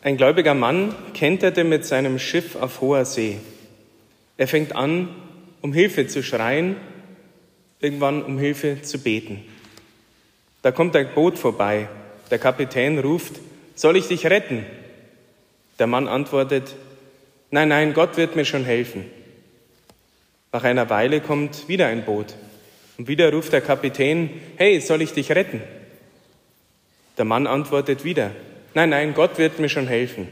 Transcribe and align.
Ein 0.00 0.16
gläubiger 0.16 0.54
Mann 0.54 0.94
kenterte 1.12 1.64
mit 1.64 1.84
seinem 1.84 2.18
Schiff 2.20 2.54
auf 2.54 2.80
hoher 2.80 3.04
See. 3.04 3.38
Er 4.36 4.46
fängt 4.46 4.76
an, 4.76 5.08
um 5.60 5.72
Hilfe 5.72 6.06
zu 6.06 6.22
schreien, 6.22 6.76
irgendwann 7.80 8.22
um 8.22 8.38
Hilfe 8.38 8.82
zu 8.82 8.98
beten. 8.98 9.44
Da 10.62 10.70
kommt 10.70 10.94
ein 10.94 11.14
Boot 11.14 11.36
vorbei. 11.36 11.88
Der 12.30 12.38
Kapitän 12.38 12.98
ruft, 12.98 13.40
soll 13.74 13.96
ich 13.96 14.06
dich 14.06 14.26
retten? 14.26 14.64
Der 15.80 15.88
Mann 15.88 16.06
antwortet, 16.06 16.76
nein, 17.50 17.68
nein, 17.68 17.92
Gott 17.92 18.16
wird 18.16 18.36
mir 18.36 18.44
schon 18.44 18.64
helfen. 18.64 19.04
Nach 20.52 20.62
einer 20.62 20.90
Weile 20.90 21.20
kommt 21.20 21.68
wieder 21.68 21.88
ein 21.88 22.04
Boot. 22.04 22.34
Und 22.98 23.08
wieder 23.08 23.32
ruft 23.32 23.52
der 23.52 23.60
Kapitän, 23.60 24.30
hey, 24.56 24.80
soll 24.80 25.02
ich 25.02 25.12
dich 25.12 25.32
retten? 25.32 25.62
Der 27.16 27.24
Mann 27.24 27.48
antwortet 27.48 28.04
wieder, 28.04 28.30
nein, 28.78 28.90
nein, 28.90 29.14
Gott 29.14 29.38
wird 29.38 29.58
mir 29.58 29.68
schon 29.68 29.88
helfen. 29.88 30.28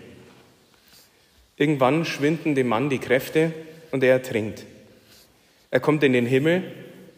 Irgendwann 1.57 2.05
schwinden 2.05 2.55
dem 2.55 2.69
Mann 2.69 2.89
die 2.89 3.01
Kräfte 3.01 3.53
und 3.91 4.05
er 4.05 4.13
ertrinkt. 4.13 4.63
Er 5.73 5.81
kommt 5.81 6.05
in 6.05 6.13
den 6.13 6.27
Himmel 6.27 6.63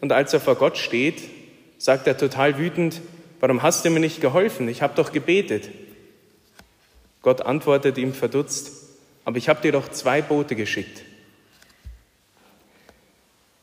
und 0.01 0.11
als 0.11 0.33
er 0.33 0.39
vor 0.39 0.55
Gott 0.55 0.79
steht, 0.79 1.21
sagt 1.77 2.07
er 2.07 2.17
total 2.17 2.57
wütend, 2.57 3.01
warum 3.41 3.61
hast 3.61 3.85
du 3.85 3.91
mir 3.91 3.99
nicht 3.99 4.21
geholfen? 4.21 4.67
Ich 4.69 4.81
habe 4.81 4.95
doch 4.95 5.11
gebetet. 5.11 5.69
Gott 7.21 7.43
antwortet 7.43 7.99
ihm 7.99 8.13
verdutzt, 8.15 8.71
aber 9.23 9.37
ich 9.37 9.49
habe 9.49 9.61
dir 9.61 9.71
doch 9.71 9.89
zwei 9.89 10.23
Boote 10.23 10.55
geschickt. 10.55 11.03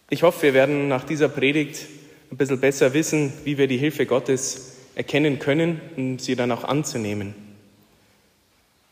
Ich 0.09 0.23
hoffe, 0.23 0.43
wir 0.43 0.55
werden 0.55 0.87
nach 0.87 1.03
dieser 1.03 1.29
Predigt 1.29 1.87
ein 2.31 2.37
bisschen 2.37 2.61
besser 2.61 2.95
wissen, 2.95 3.33
wie 3.43 3.59
wir 3.59 3.67
die 3.67 3.79
Hilfe 3.79 4.07
Gottes 4.07 4.77
erkennen 4.95 5.41
können, 5.41 5.81
um 5.97 6.21
sie 6.21 6.37
dann 6.37 6.53
auch 6.53 6.63
anzunehmen. 6.63 7.46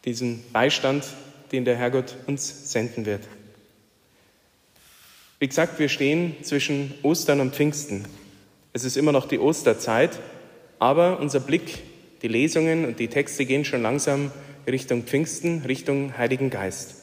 Diesen 0.04 0.44
Beistand, 0.52 1.04
den 1.52 1.64
der 1.64 1.76
Herrgott 1.76 2.16
uns 2.26 2.70
senden 2.70 3.06
wird. 3.06 3.22
Wie 5.38 5.48
gesagt, 5.48 5.78
wir 5.78 5.88
stehen 5.88 6.36
zwischen 6.42 6.94
Ostern 7.02 7.41
und 7.41 7.55
Pfingsten. 7.55 8.05
Es 8.72 8.84
ist 8.84 8.96
immer 8.96 9.12
noch 9.12 9.27
die 9.27 9.38
Osterzeit, 9.38 10.19
aber 10.78 11.20
unser 11.20 11.41
Blick, 11.41 11.78
die 12.22 12.28
Lesungen 12.28 12.84
und 12.84 12.98
die 12.98 13.08
Texte 13.08 13.44
gehen 13.44 13.64
schon 13.64 13.83
langsam 13.83 14.30
Richtung 14.66 15.05
Pfingsten, 15.05 15.62
Richtung 15.62 16.16
Heiligen 16.16 16.50
Geist. 16.50 16.94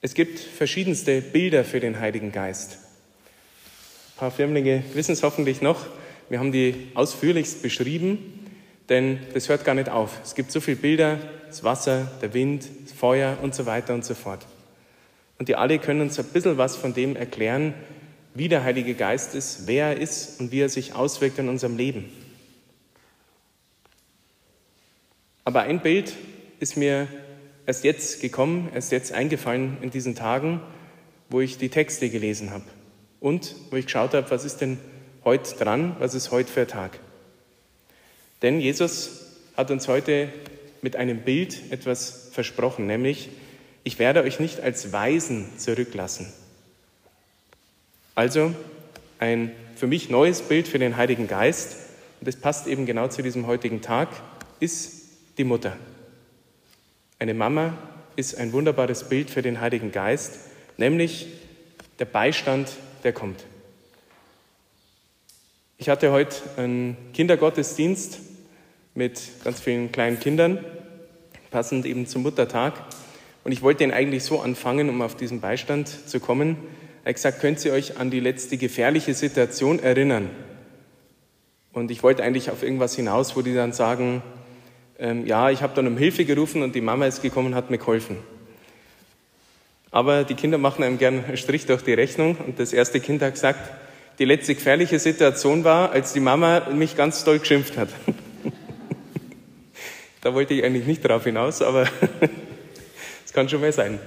Es 0.00 0.14
gibt 0.14 0.38
verschiedenste 0.38 1.22
Bilder 1.22 1.64
für 1.64 1.80
den 1.80 1.98
Heiligen 1.98 2.30
Geist. 2.30 2.72
Ein 2.72 4.18
paar 4.18 4.30
Firmlinge 4.30 4.84
wissen 4.92 5.12
es 5.12 5.22
hoffentlich 5.22 5.62
noch. 5.62 5.86
Wir 6.28 6.38
haben 6.38 6.52
die 6.52 6.88
ausführlichst 6.94 7.62
beschrieben, 7.62 8.43
denn 8.88 9.18
das 9.32 9.48
hört 9.48 9.64
gar 9.64 9.74
nicht 9.74 9.88
auf. 9.88 10.18
Es 10.22 10.34
gibt 10.34 10.50
so 10.50 10.60
viele 10.60 10.76
Bilder, 10.76 11.18
das 11.46 11.64
Wasser, 11.64 12.10
der 12.20 12.34
Wind, 12.34 12.64
das 12.84 12.92
Feuer 12.92 13.38
und 13.42 13.54
so 13.54 13.66
weiter 13.66 13.94
und 13.94 14.04
so 14.04 14.14
fort. 14.14 14.46
Und 15.38 15.48
die 15.48 15.56
alle 15.56 15.78
können 15.78 16.00
uns 16.00 16.18
ein 16.18 16.26
bisschen 16.26 16.58
was 16.58 16.76
von 16.76 16.94
dem 16.94 17.16
erklären, 17.16 17.74
wie 18.34 18.48
der 18.48 18.64
Heilige 18.64 18.94
Geist 18.94 19.34
ist, 19.34 19.66
wer 19.66 19.88
er 19.88 20.00
ist 20.00 20.40
und 20.40 20.50
wie 20.52 20.60
er 20.60 20.68
sich 20.68 20.94
auswirkt 20.94 21.38
in 21.38 21.48
unserem 21.48 21.76
Leben. 21.76 22.10
Aber 25.44 25.62
ein 25.62 25.80
Bild 25.80 26.14
ist 26.58 26.76
mir 26.76 27.06
erst 27.66 27.84
jetzt 27.84 28.20
gekommen, 28.20 28.70
erst 28.74 28.92
jetzt 28.92 29.12
eingefallen 29.12 29.76
in 29.82 29.90
diesen 29.90 30.14
Tagen, 30.14 30.60
wo 31.30 31.40
ich 31.40 31.58
die 31.58 31.68
Texte 31.68 32.10
gelesen 32.10 32.50
habe 32.50 32.64
und 33.20 33.54
wo 33.70 33.76
ich 33.76 33.86
geschaut 33.86 34.14
habe, 34.14 34.30
was 34.30 34.44
ist 34.44 34.60
denn 34.60 34.78
heute 35.24 35.54
dran, 35.56 35.96
was 35.98 36.14
ist 36.14 36.30
heute 36.30 36.50
für 36.50 36.62
ein 36.62 36.68
Tag. 36.68 36.98
Denn 38.44 38.60
Jesus 38.60 39.22
hat 39.56 39.70
uns 39.70 39.88
heute 39.88 40.30
mit 40.82 40.96
einem 40.96 41.22
Bild 41.22 41.72
etwas 41.72 42.28
versprochen, 42.30 42.86
nämlich, 42.86 43.30
ich 43.84 43.98
werde 43.98 44.22
euch 44.22 44.38
nicht 44.38 44.60
als 44.60 44.92
Weisen 44.92 45.46
zurücklassen. 45.56 46.30
Also 48.14 48.54
ein 49.18 49.50
für 49.76 49.86
mich 49.86 50.10
neues 50.10 50.42
Bild 50.42 50.68
für 50.68 50.78
den 50.78 50.98
Heiligen 50.98 51.26
Geist, 51.26 51.76
und 52.20 52.28
das 52.28 52.36
passt 52.36 52.66
eben 52.66 52.84
genau 52.84 53.08
zu 53.08 53.22
diesem 53.22 53.46
heutigen 53.46 53.80
Tag, 53.80 54.10
ist 54.60 55.04
die 55.38 55.44
Mutter. 55.44 55.78
Eine 57.18 57.32
Mama 57.32 57.72
ist 58.14 58.36
ein 58.36 58.52
wunderbares 58.52 59.04
Bild 59.04 59.30
für 59.30 59.40
den 59.40 59.62
Heiligen 59.62 59.90
Geist, 59.90 60.34
nämlich 60.76 61.28
der 61.98 62.04
Beistand, 62.04 62.68
der 63.04 63.14
kommt. 63.14 63.42
Ich 65.78 65.88
hatte 65.88 66.12
heute 66.12 66.36
einen 66.58 66.98
Kindergottesdienst 67.14 68.33
mit 68.94 69.20
ganz 69.42 69.60
vielen 69.60 69.90
kleinen 69.92 70.20
Kindern, 70.20 70.64
passend 71.50 71.84
eben 71.86 72.06
zum 72.06 72.22
Muttertag. 72.22 72.74
Und 73.42 73.52
ich 73.52 73.62
wollte 73.62 73.84
ihn 73.84 73.90
eigentlich 73.90 74.24
so 74.24 74.40
anfangen, 74.40 74.88
um 74.88 75.02
auf 75.02 75.16
diesen 75.16 75.40
Beistand 75.40 75.88
zu 75.88 76.20
kommen. 76.20 76.56
Er 77.04 77.10
hat 77.10 77.16
gesagt, 77.16 77.40
könnt 77.40 77.64
ihr 77.64 77.72
euch 77.72 77.98
an 77.98 78.10
die 78.10 78.20
letzte 78.20 78.56
gefährliche 78.56 79.14
Situation 79.14 79.78
erinnern? 79.78 80.30
Und 81.72 81.90
ich 81.90 82.02
wollte 82.02 82.22
eigentlich 82.22 82.50
auf 82.50 82.62
irgendwas 82.62 82.94
hinaus, 82.94 83.36
wo 83.36 83.42
die 83.42 83.54
dann 83.54 83.72
sagen, 83.72 84.22
ähm, 84.98 85.26
ja, 85.26 85.50
ich 85.50 85.60
habe 85.60 85.74
dann 85.74 85.88
um 85.88 85.98
Hilfe 85.98 86.24
gerufen 86.24 86.62
und 86.62 86.74
die 86.74 86.80
Mama 86.80 87.06
ist 87.06 87.20
gekommen 87.20 87.48
und 87.48 87.54
hat 87.56 87.70
mir 87.70 87.78
geholfen. 87.78 88.16
Aber 89.90 90.24
die 90.24 90.34
Kinder 90.34 90.56
machen 90.56 90.84
einem 90.84 90.98
gern 90.98 91.24
einen 91.24 91.36
Strich 91.36 91.66
durch 91.66 91.82
die 91.82 91.92
Rechnung 91.92 92.36
und 92.46 92.58
das 92.58 92.72
erste 92.72 93.00
Kind 93.00 93.22
hat 93.22 93.34
gesagt, 93.34 93.60
die 94.18 94.24
letzte 94.24 94.54
gefährliche 94.54 94.98
Situation 95.00 95.64
war, 95.64 95.90
als 95.90 96.12
die 96.12 96.20
Mama 96.20 96.68
mich 96.72 96.96
ganz 96.96 97.24
doll 97.24 97.40
geschimpft 97.40 97.76
hat. 97.76 97.88
da 100.24 100.32
wollte 100.32 100.54
ich 100.54 100.64
eigentlich 100.64 100.86
nicht 100.86 101.04
darauf 101.04 101.24
hinaus, 101.24 101.60
aber 101.60 101.86
es 103.26 103.32
kann 103.32 103.46
schon 103.48 103.60
mehr 103.60 103.74
sein. 103.74 104.00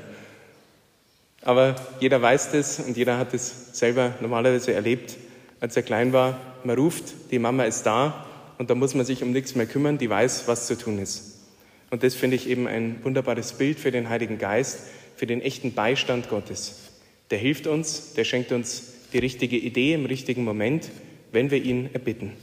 Aber 1.43 1.75
jeder 1.99 2.19
weiß 2.19 2.51
das 2.51 2.79
und 2.79 2.97
jeder 2.97 3.19
hat 3.19 3.35
es 3.35 3.77
selber 3.77 4.15
normalerweise 4.19 4.73
erlebt, 4.73 5.15
als 5.59 5.75
er 5.77 5.83
klein 5.83 6.13
war. 6.13 6.39
Man 6.63 6.75
ruft, 6.75 7.13
die 7.29 7.37
Mama 7.37 7.65
ist 7.65 7.83
da 7.83 8.25
und 8.57 8.71
da 8.71 8.75
muss 8.75 8.95
man 8.95 9.05
sich 9.05 9.21
um 9.21 9.31
nichts 9.31 9.53
mehr 9.53 9.67
kümmern, 9.67 9.99
die 9.99 10.09
weiß, 10.09 10.47
was 10.47 10.65
zu 10.65 10.75
tun 10.75 10.97
ist. 10.97 11.39
Und 11.91 12.01
das 12.01 12.15
finde 12.15 12.35
ich 12.35 12.49
eben 12.49 12.67
ein 12.67 12.99
wunderbares 13.03 13.53
Bild 13.53 13.79
für 13.79 13.91
den 13.91 14.09
Heiligen 14.09 14.39
Geist, 14.39 14.79
für 15.15 15.27
den 15.27 15.41
echten 15.41 15.73
Beistand 15.73 16.29
Gottes. 16.29 16.93
Der 17.29 17.37
hilft 17.37 17.67
uns, 17.67 18.13
der 18.13 18.23
schenkt 18.23 18.51
uns 18.51 18.93
die 19.13 19.19
richtige 19.19 19.57
Idee 19.57 19.93
im 19.93 20.05
richtigen 20.05 20.43
Moment, 20.43 20.89
wenn 21.31 21.51
wir 21.51 21.63
ihn 21.63 21.91
erbitten. 21.93 22.33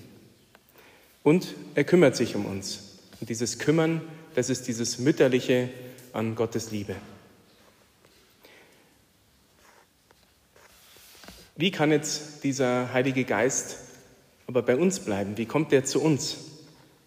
Und 1.24 1.56
er 1.74 1.82
kümmert 1.82 2.14
sich 2.14 2.36
um 2.36 2.46
uns. 2.46 2.93
Und 3.24 3.30
dieses 3.30 3.58
Kümmern, 3.58 4.02
das 4.34 4.50
ist 4.50 4.68
dieses 4.68 4.98
Mütterliche 4.98 5.70
an 6.12 6.34
Gottes 6.34 6.70
Liebe. 6.70 6.94
Wie 11.56 11.70
kann 11.70 11.90
jetzt 11.90 12.44
dieser 12.44 12.92
Heilige 12.92 13.24
Geist 13.24 13.78
aber 14.46 14.60
bei 14.60 14.76
uns 14.76 15.00
bleiben? 15.00 15.38
Wie 15.38 15.46
kommt 15.46 15.72
er 15.72 15.86
zu 15.86 16.02
uns? 16.02 16.36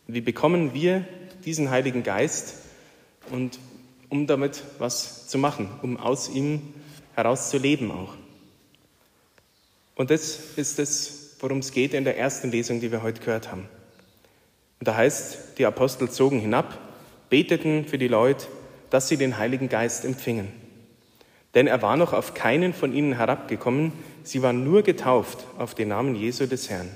Wie 0.07 0.21
bekommen 0.21 0.73
wir 0.73 1.07
diesen 1.45 1.69
Heiligen 1.69 2.01
Geist 2.01 2.55
und 3.29 3.59
um 4.09 4.25
damit 4.25 4.63
was 4.79 5.27
zu 5.27 5.37
machen, 5.37 5.69
um 5.83 5.97
aus 5.97 6.29
ihm 6.29 6.73
heraus 7.13 7.51
zu 7.51 7.59
leben 7.59 7.91
auch? 7.91 8.15
Und 9.93 10.09
das 10.09 10.39
ist 10.55 10.79
es, 10.79 11.35
worum 11.41 11.59
es 11.59 11.71
geht 11.71 11.93
in 11.93 12.05
der 12.05 12.17
ersten 12.17 12.49
Lesung, 12.49 12.79
die 12.79 12.91
wir 12.91 13.03
heute 13.03 13.21
gehört 13.21 13.51
haben. 13.51 13.69
Und 14.79 14.87
da 14.87 14.95
heißt, 14.95 15.57
die 15.57 15.65
Apostel 15.65 16.09
zogen 16.09 16.39
hinab, 16.39 16.77
beteten 17.29 17.85
für 17.85 17.97
die 17.97 18.07
Leute, 18.07 18.47
dass 18.89 19.07
sie 19.07 19.17
den 19.17 19.37
Heiligen 19.37 19.69
Geist 19.69 20.05
empfingen. 20.05 20.51
Denn 21.55 21.67
er 21.67 21.81
war 21.81 21.97
noch 21.97 22.13
auf 22.13 22.33
keinen 22.33 22.73
von 22.73 22.93
ihnen 22.93 23.13
herabgekommen, 23.13 23.91
sie 24.23 24.41
waren 24.41 24.63
nur 24.63 24.83
getauft 24.83 25.45
auf 25.57 25.73
den 25.73 25.89
Namen 25.89 26.15
Jesu 26.15 26.45
des 26.45 26.69
Herrn. 26.69 26.89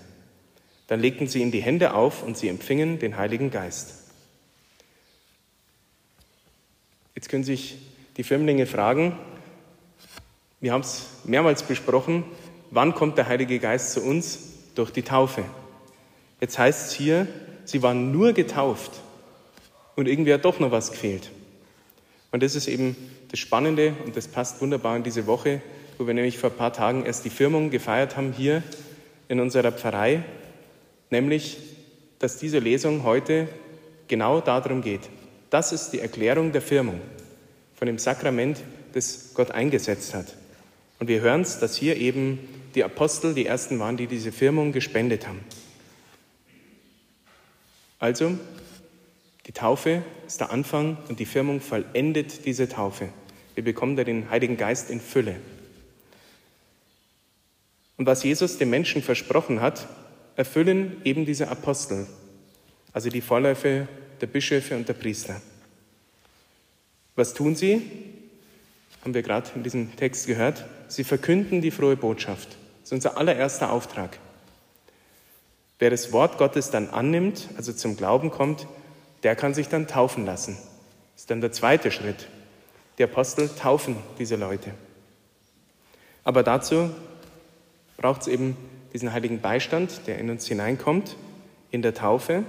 Dann 0.87 0.99
legten 0.99 1.27
sie 1.27 1.41
ihm 1.41 1.51
die 1.51 1.61
Hände 1.61 1.93
auf 1.93 2.21
und 2.23 2.37
sie 2.37 2.49
empfingen 2.49 2.99
den 2.99 3.17
Heiligen 3.17 3.49
Geist. 3.49 3.95
Jetzt 7.15 7.29
können 7.29 7.43
sich 7.43 7.77
die 8.17 8.23
Firmlinge 8.23 8.65
fragen, 8.65 9.17
wir 10.59 10.73
haben 10.73 10.81
es 10.81 11.07
mehrmals 11.23 11.63
besprochen, 11.63 12.23
wann 12.69 12.93
kommt 12.93 13.17
der 13.17 13.27
Heilige 13.27 13.57
Geist 13.57 13.93
zu 13.93 14.01
uns? 14.03 14.47
Durch 14.75 14.91
die 14.91 15.01
Taufe. 15.01 15.43
Jetzt 16.39 16.57
heißt 16.57 16.87
es 16.87 16.93
hier, 16.93 17.27
sie 17.71 17.81
waren 17.81 18.11
nur 18.11 18.33
getauft 18.33 18.91
und 19.95 20.07
irgendwie 20.07 20.33
hat 20.33 20.45
doch 20.45 20.59
noch 20.59 20.71
was 20.71 20.91
gefehlt. 20.91 21.31
Und 22.31 22.43
das 22.43 22.55
ist 22.55 22.67
eben 22.67 22.95
das 23.29 23.39
Spannende 23.39 23.93
und 24.05 24.15
das 24.15 24.27
passt 24.27 24.61
wunderbar 24.61 24.95
in 24.95 25.03
diese 25.03 25.27
Woche, 25.27 25.61
wo 25.97 26.07
wir 26.07 26.13
nämlich 26.13 26.37
vor 26.37 26.49
ein 26.49 26.57
paar 26.57 26.73
Tagen 26.73 27.05
erst 27.05 27.25
die 27.25 27.29
Firmung 27.29 27.69
gefeiert 27.69 28.17
haben 28.17 28.33
hier 28.33 28.63
in 29.27 29.39
unserer 29.39 29.71
Pfarrei 29.71 30.23
nämlich, 31.11 31.57
dass 32.19 32.37
diese 32.37 32.59
Lesung 32.59 33.03
heute 33.03 33.47
genau 34.07 34.41
darum 34.41 34.81
geht. 34.81 35.01
Das 35.49 35.71
ist 35.71 35.91
die 35.91 35.99
Erklärung 35.99 36.51
der 36.51 36.61
Firmung 36.61 36.99
von 37.75 37.85
dem 37.85 37.99
Sakrament, 37.99 38.59
das 38.93 39.31
Gott 39.33 39.51
eingesetzt 39.51 40.13
hat. 40.13 40.35
Und 40.99 41.07
wir 41.07 41.21
hören 41.21 41.41
es, 41.41 41.59
dass 41.59 41.75
hier 41.75 41.97
eben 41.97 42.39
die 42.75 42.83
Apostel 42.83 43.33
die 43.33 43.45
ersten 43.45 43.79
waren, 43.79 43.97
die 43.97 44.07
diese 44.07 44.31
Firmung 44.31 44.71
gespendet 44.71 45.27
haben. 45.27 45.39
Also, 48.01 48.37
Die 49.47 49.53
Taufe 49.53 50.03
ist 50.27 50.39
der 50.39 50.51
Anfang 50.51 50.97
und 51.07 51.19
die 51.19 51.25
Firmung 51.25 51.61
vollendet 51.61 52.45
diese 52.45 52.67
Taufe. 52.67 53.09
Wir 53.55 53.63
bekommen 53.63 53.95
da 53.95 54.03
den 54.03 54.29
Heiligen 54.29 54.57
Geist 54.57 54.89
in 54.89 54.99
Fülle. 54.99 55.35
Und 57.97 58.05
was 58.05 58.23
Jesus 58.23 58.57
den 58.57 58.69
Menschen 58.69 59.01
versprochen 59.01 59.61
hat, 59.61 59.87
erfüllen 60.35 61.01
eben 61.03 61.25
diese 61.25 61.49
Apostel, 61.49 62.07
also 62.93 63.09
die 63.09 63.21
Vorläufe 63.21 63.87
der 64.21 64.27
Bischöfe 64.27 64.75
und 64.75 64.87
der 64.87 64.93
Priester. 64.93 65.41
Was 67.15 67.33
tun 67.33 67.55
sie? 67.55 67.81
Haben 69.01 69.13
wir 69.13 69.23
gerade 69.23 69.49
in 69.55 69.63
diesem 69.63 69.95
Text 69.95 70.27
gehört. 70.27 70.65
Sie 70.87 71.03
verkünden 71.03 71.61
die 71.61 71.71
frohe 71.71 71.97
Botschaft. 71.97 72.49
Das 72.81 72.89
ist 72.89 72.93
unser 72.93 73.17
allererster 73.17 73.71
Auftrag. 73.71 74.17
Wer 75.81 75.89
das 75.89 76.11
Wort 76.11 76.37
Gottes 76.37 76.69
dann 76.69 76.91
annimmt, 76.91 77.49
also 77.57 77.73
zum 77.73 77.97
Glauben 77.97 78.29
kommt, 78.29 78.67
der 79.23 79.35
kann 79.35 79.55
sich 79.55 79.67
dann 79.67 79.87
taufen 79.87 80.27
lassen. 80.27 80.55
Das 81.15 81.23
ist 81.23 81.31
dann 81.31 81.41
der 81.41 81.51
zweite 81.51 81.89
Schritt. 81.89 82.27
Die 82.99 83.03
Apostel 83.03 83.49
taufen 83.49 83.95
diese 84.19 84.35
Leute. 84.35 84.75
Aber 86.23 86.43
dazu 86.43 86.91
braucht 87.97 88.21
es 88.21 88.27
eben 88.27 88.55
diesen 88.93 89.11
heiligen 89.11 89.41
Beistand, 89.41 90.05
der 90.05 90.19
in 90.19 90.29
uns 90.29 90.45
hineinkommt, 90.45 91.17
in 91.71 91.81
der 91.81 91.95
Taufe. 91.95 92.43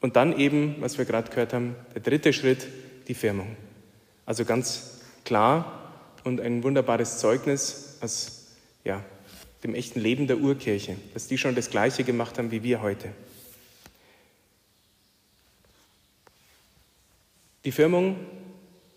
Und 0.00 0.16
dann 0.16 0.36
eben, 0.36 0.74
was 0.80 0.98
wir 0.98 1.04
gerade 1.04 1.30
gehört 1.30 1.52
haben, 1.52 1.76
der 1.94 2.02
dritte 2.02 2.32
Schritt, 2.32 2.66
die 3.06 3.14
Firmung. 3.14 3.56
Also 4.26 4.44
ganz 4.44 4.98
klar 5.24 5.80
und 6.24 6.40
ein 6.40 6.64
wunderbares 6.64 7.18
Zeugnis 7.18 7.98
aus 8.00 8.48
ja, 8.82 9.00
dem 9.62 9.74
echten 9.74 10.00
Leben 10.00 10.26
der 10.26 10.38
Urkirche, 10.38 10.96
dass 11.14 11.28
die 11.28 11.38
schon 11.38 11.54
das 11.54 11.70
Gleiche 11.70 12.04
gemacht 12.04 12.38
haben 12.38 12.50
wie 12.50 12.62
wir 12.62 12.82
heute. 12.82 13.08
Die 17.64 17.72
Firmung, 17.72 18.16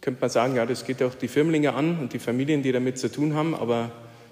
könnte 0.02 0.22
man 0.22 0.30
sagen, 0.30 0.56
ja, 0.56 0.66
das 0.66 0.86
geht 0.86 1.02
auch 1.04 1.14
die 1.14 1.28
Firmlinge 1.28 1.74
an 1.74 2.00
und 2.00 2.14
die 2.14 2.20
Familien, 2.20 2.64
die 2.64 2.72
damit 2.72 2.98
zu 2.98 3.12
tun 3.12 3.36
haben, 3.36 3.54
aber 3.54 3.92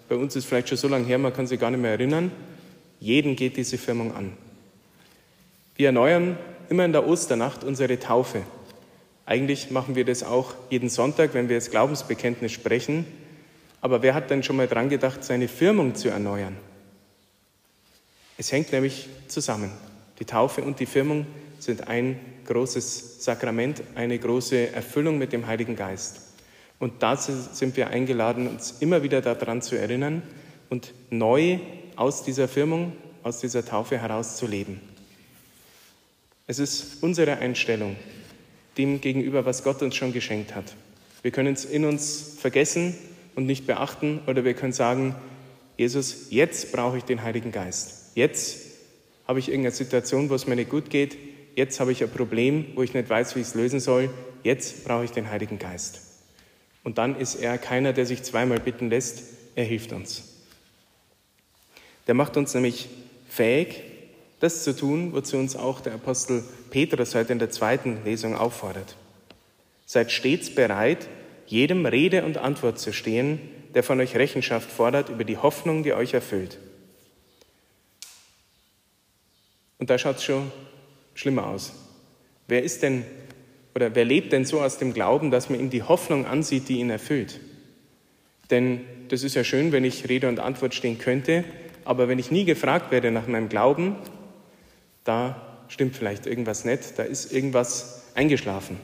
bei 0.10 0.16
uns 0.16 0.36
ist 0.36 0.46
vielleicht 0.46 0.70
schon 0.70 0.78
so 0.78 0.88
lange 0.88 1.06
her, 1.06 1.18
man 1.18 1.34
kann 1.34 1.48
sich 1.48 1.60
gar 1.60 1.72
nicht 1.72 1.80
mehr 1.80 1.92
erinnern. 1.92 2.32
Jeden 3.00 3.36
geht 3.36 3.58
diese 3.58 3.78
Firmung 3.78 4.16
an. 4.16 4.34
Wir 5.76 5.88
erneuern 5.88 6.38
immer 6.70 6.86
in 6.86 6.92
der 6.92 7.08
Osternacht 7.08 7.64
unsere 7.64 8.00
Taufe. 8.00 8.44
Eigentlich 9.26 9.72
machen 9.72 9.96
wir 9.96 10.06
das 10.06 10.24
auch 10.24 10.54
jeden 10.70 10.90
Sonntag, 10.90 11.34
wenn 11.34 11.50
wir 11.50 11.58
das 11.58 11.72
Glaubensbekenntnis 11.72 12.52
sprechen. 12.52 13.06
Aber 13.84 14.02
wer 14.02 14.14
hat 14.14 14.30
denn 14.30 14.44
schon 14.44 14.56
mal 14.56 14.70
dran 14.70 14.88
gedacht, 14.88 15.26
seine 15.26 15.50
Firmung 15.50 15.94
zu 15.94 16.08
erneuern? 16.08 16.56
Es 18.38 18.50
hängt 18.50 18.72
nämlich 18.72 19.10
zusammen. 19.28 19.72
Die 20.20 20.26
Taufe 20.26 20.64
und 20.64 20.80
die 20.80 20.86
Firmung 20.86 21.28
sind 21.60 21.90
ein 21.90 22.18
großes 22.46 23.26
Sakrament, 23.26 23.84
eine 23.96 24.18
große 24.18 24.72
Erfüllung 24.72 25.18
mit 25.18 25.34
dem 25.34 25.48
Heiligen 25.48 25.76
Geist. 25.76 26.22
Und 26.80 27.04
dazu 27.04 27.34
sind 27.34 27.76
wir 27.76 27.90
eingeladen, 27.90 28.48
uns 28.48 28.76
immer 28.80 29.04
wieder 29.04 29.20
daran 29.20 29.62
zu 29.62 29.76
erinnern 29.76 30.24
und 30.70 30.94
neu 31.10 31.60
aus 31.98 32.24
dieser 32.24 32.48
Firmung, 32.48 32.94
aus 33.22 33.42
dieser 33.42 33.66
Taufe 33.66 33.98
heraus 33.98 34.38
zu 34.38 34.48
leben. 34.48 34.80
Es 36.48 36.58
ist 36.58 37.04
unsere 37.04 37.40
Einstellung 37.40 37.98
dem 38.78 39.02
gegenüber, 39.02 39.46
was 39.46 39.62
Gott 39.62 39.82
uns 39.82 39.98
schon 39.98 40.14
geschenkt 40.14 40.56
hat. 40.56 40.74
Wir 41.22 41.32
können 41.32 41.54
es 41.54 41.66
in 41.66 41.84
uns 41.84 42.38
vergessen 42.40 42.96
und 43.36 43.46
nicht 43.46 43.68
beachten 43.68 44.22
oder 44.28 44.44
wir 44.44 44.54
können 44.54 44.74
sagen, 44.74 45.16
Jesus, 45.78 46.28
jetzt 46.30 46.72
brauche 46.72 46.98
ich 46.98 47.04
den 47.04 47.24
Heiligen 47.24 47.52
Geist. 47.52 48.12
Jetzt 48.16 48.60
habe 49.28 49.40
ich 49.40 49.50
irgendeine 49.50 49.76
Situation, 49.76 50.30
wo 50.30 50.36
es 50.36 50.48
mir 50.48 50.56
nicht 50.56 50.70
gut 50.70 50.90
geht. 50.90 51.18
Jetzt 51.56 51.80
habe 51.80 51.92
ich 51.92 52.04
ein 52.04 52.10
Problem, 52.10 52.66
wo 52.76 52.84
ich 52.84 52.94
nicht 52.94 53.10
weiß, 53.10 53.36
wie 53.36 53.40
ich 53.40 53.48
es 53.48 53.56
lösen 53.56 53.80
soll. 53.80 54.10
Jetzt 54.44 54.86
brauche 54.86 55.06
ich 55.06 55.12
den 55.12 55.30
Heiligen 55.30 55.58
Geist. 55.60 56.02
Und 56.84 56.98
dann 56.98 57.20
ist 57.20 57.36
er 57.36 57.58
keiner, 57.58 57.94
der 57.94 58.06
sich 58.06 58.24
zweimal 58.24 58.60
bitten 58.60 58.90
lässt, 58.90 59.24
er 59.56 59.64
hilft 59.64 59.94
uns. 59.94 60.24
Der 62.08 62.14
macht 62.14 62.36
uns 62.36 62.54
nämlich 62.54 62.90
fähig, 63.30 63.82
das 64.40 64.64
zu 64.64 64.76
tun, 64.76 65.14
wozu 65.14 65.38
uns 65.38 65.56
auch 65.56 65.80
der 65.80 65.94
Apostel 65.94 66.44
Petrus 66.70 67.16
heute 67.16 67.32
in 67.32 67.40
der 67.40 67.50
zweiten 67.50 68.04
Lesung 68.04 68.36
auffordert. 68.36 68.98
Seid 69.86 70.12
stets 70.12 70.54
bereit, 70.54 71.08
jedem 71.46 71.86
Rede 71.86 72.24
und 72.24 72.38
Antwort 72.38 72.80
zu 72.80 72.94
stehen, 72.94 73.40
der 73.74 73.84
von 73.84 74.00
euch 74.00 74.16
Rechenschaft 74.16 74.72
fordert 74.72 75.10
über 75.10 75.24
die 75.24 75.38
Hoffnung, 75.38 75.84
die 75.84 75.94
euch 75.94 76.14
erfüllt. 76.14 76.58
Und 79.80 79.90
da 79.90 79.98
schaut 79.98 80.18
es 80.18 80.24
schon 80.24 80.52
schlimmer 81.14 81.48
aus. 81.48 81.74
Wer 82.48 82.64
ist 82.64 82.84
denn 82.84 83.06
oder 83.76 83.96
wer 83.96 84.06
lebt 84.06 84.32
denn 84.32 84.46
so 84.46 84.62
aus 84.62 84.78
dem 84.78 84.94
Glauben, 84.94 85.32
dass 85.32 85.50
man 85.50 85.60
ihm 85.60 85.70
die 85.70 85.84
Hoffnung 85.84 86.26
ansieht, 86.26 86.70
die 86.70 86.80
ihn 86.80 86.90
erfüllt? 86.90 87.40
Denn 88.52 88.82
das 89.10 89.24
ist 89.24 89.36
ja 89.36 89.44
schön, 89.44 89.72
wenn 89.72 89.84
ich 89.84 90.10
Rede 90.10 90.28
und 90.28 90.40
Antwort 90.40 90.76
stehen 90.76 91.00
könnte, 91.00 91.44
aber 91.86 92.08
wenn 92.08 92.20
ich 92.20 92.32
nie 92.32 92.46
gefragt 92.46 92.92
werde 92.92 93.12
nach 93.12 93.28
meinem 93.28 93.50
Glauben, 93.50 93.96
da 95.04 95.66
stimmt 95.68 95.96
vielleicht 95.96 96.28
irgendwas 96.28 96.66
nicht, 96.66 96.98
da 96.98 97.04
ist 97.04 97.34
irgendwas 97.34 98.04
eingeschlafen. 98.16 98.78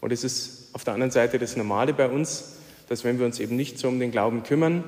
Und 0.00 0.10
es 0.10 0.24
ist 0.24 0.63
auf 0.74 0.84
der 0.84 0.92
anderen 0.92 1.12
Seite 1.12 1.38
das 1.38 1.56
Normale 1.56 1.94
bei 1.94 2.08
uns, 2.08 2.56
dass 2.88 3.04
wenn 3.04 3.18
wir 3.18 3.24
uns 3.24 3.40
eben 3.40 3.56
nicht 3.56 3.78
so 3.78 3.88
um 3.88 3.98
den 3.98 4.10
Glauben 4.10 4.42
kümmern, 4.42 4.84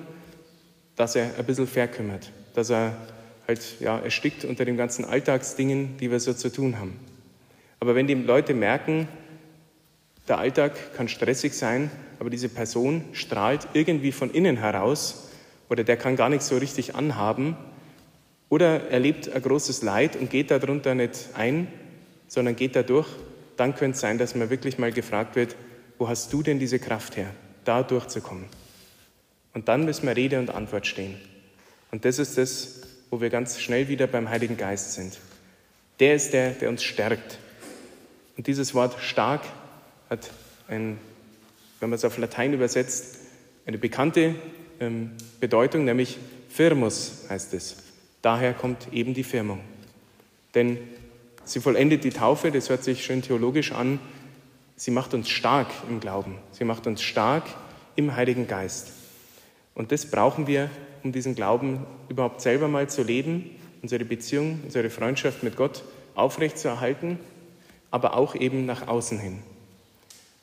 dass 0.97 1.17
er 1.17 1.31
ein 1.39 1.45
bisschen 1.47 1.67
verkümmert, 1.67 2.33
dass 2.55 2.71
er 2.71 2.97
halt 3.47 3.81
ja, 3.81 3.99
erstickt 3.99 4.45
unter 4.45 4.65
den 4.65 4.77
ganzen 4.77 5.05
Alltagsdingen, 5.05 5.97
die 5.99 6.11
wir 6.11 6.19
so 6.21 6.35
zu 6.35 6.51
tun 6.51 6.79
haben. 6.79 6.99
Aber 7.79 7.95
wenn 7.95 8.09
die 8.09 8.15
Leute 8.15 8.53
merken, 8.53 9.09
der 10.27 10.39
Alltag 10.39 10.95
kann 10.95 11.09
stressig 11.09 11.55
sein, 11.55 11.91
aber 12.19 12.31
diese 12.31 12.49
Person 12.49 13.05
strahlt 13.13 13.69
irgendwie 13.73 14.11
von 14.11 14.33
innen 14.33 14.57
heraus 14.57 15.31
oder 15.69 15.85
der 15.85 15.97
kann 15.97 16.17
gar 16.17 16.29
nichts 16.29 16.49
so 16.49 16.57
richtig 16.57 16.97
anhaben 16.97 17.57
oder 18.49 18.91
erlebt 18.91 19.31
ein 19.31 19.43
großes 19.43 19.83
Leid 19.83 20.17
und 20.17 20.31
geht 20.31 20.51
darunter 20.51 20.97
nicht 20.97 21.29
ein, 21.35 21.69
sondern 22.27 22.57
geht 22.57 22.75
da 22.75 22.83
durch, 22.83 23.07
dann 23.57 23.77
könnte 23.77 23.95
es 23.95 24.01
sein, 24.01 24.19
dass 24.19 24.35
man 24.35 24.51
wirklich 24.51 24.79
mal 24.79 24.91
gefragt 24.91 25.37
wird, 25.37 25.55
wo 25.99 26.09
hast 26.09 26.33
du 26.33 26.43
denn 26.43 26.59
diese 26.59 26.79
Kraft 26.79 27.17
her, 27.17 27.31
da 27.65 27.83
durchzukommen? 27.83 28.47
Und 29.55 29.69
dann 29.69 29.85
müssen 29.85 30.07
wir 30.07 30.17
Rede 30.17 30.39
und 30.39 30.51
Antwort 30.51 30.87
stehen. 30.87 31.19
Und 31.91 32.05
das 32.05 32.19
ist 32.19 32.37
das, 32.37 32.83
wo 33.11 33.21
wir 33.21 33.31
ganz 33.31 33.59
schnell 33.61 33.89
wieder 33.89 34.07
beim 34.07 34.29
Heiligen 34.29 34.57
Geist 34.57 34.93
sind. 34.93 35.19
Der 35.99 36.15
ist 36.15 36.33
der, 36.33 36.51
der 36.51 36.69
uns 36.69 36.83
stärkt. 36.83 37.39
Und 38.37 38.47
dieses 38.47 38.75
Wort 38.75 39.01
stark 39.01 39.43
hat, 40.11 40.31
ein, 40.69 40.99
wenn 41.81 41.89
man 41.89 41.97
es 41.97 42.05
auf 42.05 42.19
Latein 42.19 42.53
übersetzt, 42.53 43.19
eine 43.65 43.79
bekannte 43.79 44.35
ähm, 44.81 45.13
Bedeutung, 45.41 45.85
nämlich 45.85 46.19
firmus 46.49 47.25
heißt 47.31 47.55
es. 47.55 47.77
Daher 48.23 48.53
kommt 48.53 48.93
eben 48.93 49.15
die 49.15 49.25
Firmung. 49.25 49.61
Denn 50.55 50.79
sie 51.45 51.61
vollendet 51.61 52.05
die 52.05 52.11
Taufe, 52.11 52.51
das 52.51 52.69
hört 52.69 52.85
sich 52.85 53.05
schön 53.05 53.23
theologisch 53.23 53.73
an, 53.73 54.01
sie 54.77 54.91
macht 54.91 55.15
uns 55.15 55.29
stark 55.29 55.69
im 55.89 56.01
Glauben, 56.01 56.37
sie 56.53 56.65
macht 56.65 56.87
uns 56.87 57.03
stark 57.03 57.45
im 57.97 58.15
Heiligen 58.15 58.47
Geist. 58.47 58.93
Und 59.75 59.93
das 59.93 60.07
brauchen 60.07 60.47
wir, 60.47 60.71
um 61.03 61.13
diesen 61.13 61.35
Glauben 61.35 61.85
überhaupt 62.09 62.41
selber 62.41 62.69
mal 62.69 62.89
zu 62.89 63.03
leben, 63.03 63.51
unsere 63.83 64.05
Beziehung, 64.05 64.61
unsere 64.65 64.91
Freundschaft 64.91 65.43
mit 65.43 65.57
Gott 65.57 65.83
aufrechtzuerhalten, 66.15 67.19
aber 67.91 68.17
auch 68.17 68.35
eben 68.35 68.67
nach 68.67 68.89
außen 68.89 69.19
hin. 69.19 69.39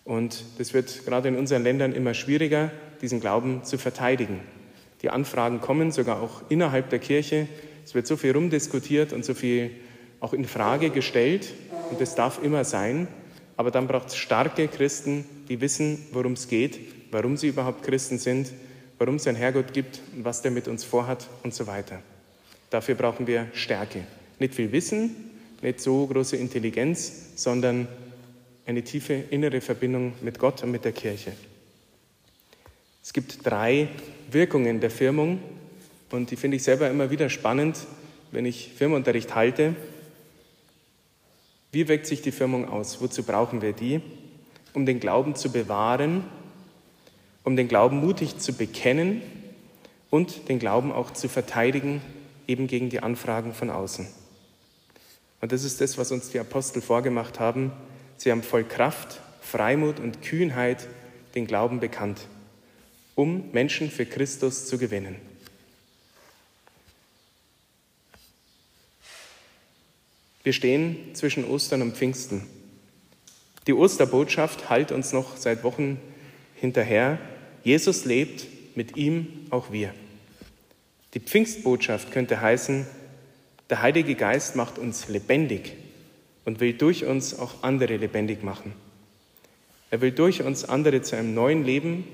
Und 0.06 0.44
das 0.58 0.74
wird 0.74 1.06
gerade 1.06 1.30
in 1.30 1.38
unseren 1.38 1.64
Ländern 1.64 1.94
immer 1.94 2.14
schwieriger, 2.14 2.72
diesen 3.02 3.20
Glauben 3.20 3.64
zu 3.64 3.78
verteidigen. 3.78 4.40
Die 5.02 5.10
Anfragen 5.10 5.62
kommen 5.62 5.92
sogar 5.92 6.22
auch 6.22 6.42
innerhalb 6.50 6.90
der 6.90 7.00
Kirche. 7.00 7.48
Es 7.84 7.94
wird 7.94 8.08
so 8.08 8.16
viel 8.16 8.32
rumdiskutiert 8.32 9.14
und 9.14 9.26
so 9.26 9.34
viel 9.34 9.72
auch 10.20 10.34
in 10.34 10.46
Frage 10.46 10.90
gestellt. 10.90 11.54
Und 11.90 12.00
das 12.00 12.16
darf 12.16 12.42
immer 12.42 12.64
sein. 12.64 13.08
Aber 13.56 13.72
dann 13.72 13.88
braucht 13.88 14.08
es 14.08 14.16
starke 14.16 14.68
Christen, 14.68 15.26
die 15.48 15.62
wissen, 15.62 16.06
worum 16.12 16.34
es 16.34 16.48
geht, 16.48 16.80
warum 17.12 17.38
sie 17.38 17.48
überhaupt 17.48 17.84
Christen 17.84 18.18
sind, 18.18 18.52
warum 18.98 19.16
es 19.16 19.28
einen 19.28 19.38
Herrgott 19.38 19.74
gibt 19.74 20.02
und 20.16 20.26
was 20.26 20.42
der 20.42 20.52
mit 20.52 20.68
uns 20.68 20.84
vorhat 20.84 21.28
und 21.44 21.54
so 21.54 21.68
weiter. 21.68 22.02
Dafür 22.70 22.96
brauchen 22.96 23.28
wir 23.28 23.48
Stärke. 23.54 24.04
Nicht 24.40 24.56
viel 24.56 24.72
Wissen, 24.72 25.16
nicht 25.62 25.80
so 25.80 26.08
große 26.08 26.38
Intelligenz, 26.38 27.34
sondern 27.36 27.88
eine 28.66 28.84
tiefe 28.84 29.14
innere 29.14 29.62
Verbindung 29.62 30.14
mit 30.22 30.40
Gott 30.40 30.64
und 30.64 30.72
mit 30.72 30.86
der 30.86 30.92
Kirche. 30.92 31.34
Es 33.04 33.14
gibt 33.14 33.46
drei 33.46 33.90
Wirkungen 34.32 34.80
der 34.80 34.90
Firmung 34.90 35.40
und 36.10 36.32
die 36.32 36.36
finde 36.36 36.58
ich 36.58 36.64
selber 36.64 36.90
immer 36.90 37.12
wieder 37.12 37.30
spannend, 37.30 37.86
wenn 38.32 38.46
ich 38.46 38.72
Firmenunterricht 38.76 39.36
halte. 39.36 39.76
Wie 41.74 41.88
wirkt 41.88 42.06
sich 42.06 42.22
die 42.22 42.32
Firmung 42.32 42.70
aus? 42.70 43.02
Wozu 43.02 43.24
brauchen 43.24 43.64
wir 43.64 43.74
die? 43.74 44.00
Um 44.74 44.86
den 44.86 45.00
Glauben 45.00 45.34
zu 45.34 45.52
bewahren, 45.52 46.24
um 47.44 47.56
den 47.56 47.68
Glauben 47.68 48.00
mutig 48.00 48.38
zu 48.38 48.54
bekennen 48.54 49.24
und 50.12 50.50
den 50.50 50.60
Glauben 50.60 50.92
auch 50.92 51.12
zu 51.12 51.28
verteidigen, 51.28 52.00
eben 52.48 52.68
gegen 52.68 52.92
die 52.92 53.00
Anfragen 53.00 53.56
von 53.56 53.72
außen. 53.72 54.08
Und 55.42 55.52
das 55.52 55.64
ist 55.64 55.82
das, 55.82 55.98
was 55.98 56.12
uns 56.12 56.30
die 56.30 56.38
Apostel 56.38 56.80
vorgemacht 56.80 57.40
haben. 57.40 57.72
Sie 58.18 58.30
haben 58.30 58.44
voll 58.44 58.64
Kraft, 58.64 59.20
Freimut 59.42 60.00
und 60.00 60.22
Kühnheit 60.22 60.88
den 61.34 61.48
Glauben 61.48 61.80
bekannt, 61.80 62.28
um 63.16 63.50
Menschen 63.52 63.90
für 63.90 64.06
Christus 64.06 64.68
zu 64.68 64.78
gewinnen. 64.78 65.16
Wir 70.44 70.54
stehen 70.54 70.98
zwischen 71.14 71.46
Ostern 71.46 71.82
und 71.82 71.96
Pfingsten. 71.96 72.46
Die 73.66 73.74
Osterbotschaft 73.74 74.70
heilt 74.70 74.92
uns 74.92 75.14
noch 75.14 75.38
seit 75.38 75.64
Wochen 75.64 76.00
hinterher. 76.56 77.18
Jesus 77.64 78.04
lebt, 78.04 78.46
mit 78.76 78.98
ihm 78.98 79.28
auch 79.52 79.72
wir. 79.72 79.94
Die 81.14 81.20
Pfingstbotschaft 81.20 82.12
könnte 82.12 82.42
heißen, 82.42 82.86
der 83.70 83.82
Heilige 83.82 84.16
Geist 84.16 84.56
macht 84.56 84.78
uns 84.78 85.08
lebendig 85.08 85.74
und 86.44 86.60
will 86.60 86.74
durch 86.74 87.06
uns 87.06 87.40
auch 87.40 87.64
andere 87.64 87.98
lebendig 87.98 88.44
machen. 88.44 88.74
Er 89.92 90.02
will 90.02 90.12
durch 90.12 90.42
uns 90.42 90.66
andere 90.66 91.02
zu 91.02 91.16
einem 91.16 91.34
neuen 91.34 91.64
Leben 91.64 92.06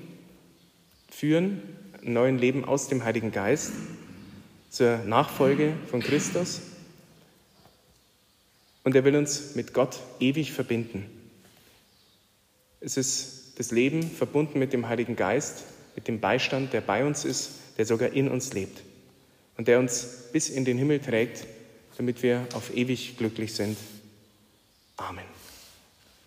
führen, 1.10 1.62
einem 2.00 2.12
neuen 2.12 2.38
Leben 2.38 2.64
aus 2.64 2.88
dem 2.88 3.04
Heiligen 3.04 3.32
Geist, 3.32 3.72
zur 4.68 4.98
Nachfolge 4.98 5.72
von 5.90 6.00
Christus. 6.00 6.60
Und 8.84 8.94
er 8.94 9.04
will 9.04 9.16
uns 9.16 9.54
mit 9.54 9.74
Gott 9.74 10.00
ewig 10.20 10.52
verbinden. 10.52 11.06
Es 12.80 12.96
ist 12.96 13.58
das 13.58 13.70
Leben 13.70 14.02
verbunden 14.02 14.58
mit 14.58 14.72
dem 14.72 14.88
Heiligen 14.88 15.16
Geist, 15.16 15.64
mit 15.94 16.08
dem 16.08 16.20
Beistand, 16.20 16.72
der 16.72 16.80
bei 16.80 17.04
uns 17.04 17.24
ist, 17.24 17.50
der 17.76 17.84
sogar 17.84 18.10
in 18.12 18.28
uns 18.28 18.54
lebt 18.54 18.82
und 19.56 19.68
der 19.68 19.78
uns 19.78 20.28
bis 20.32 20.48
in 20.48 20.64
den 20.64 20.78
Himmel 20.78 21.00
trägt, 21.00 21.46
damit 21.98 22.22
wir 22.22 22.46
auf 22.54 22.74
ewig 22.74 23.18
glücklich 23.18 23.52
sind. 23.52 23.76
Amen. 24.96 25.39